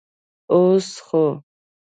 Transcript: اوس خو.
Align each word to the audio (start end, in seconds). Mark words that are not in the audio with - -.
اوس 0.51 0.87
خو. 1.05 1.25